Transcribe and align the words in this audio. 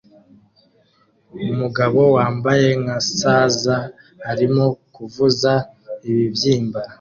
Umugabo 1.51 1.99
wambaye 2.15 2.67
nka 2.81 2.97
saza 3.19 3.77
arimo 4.31 4.65
kuvuza 4.95 5.51
ibibyimba 6.09 6.79